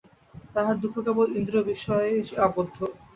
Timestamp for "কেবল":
1.05-1.27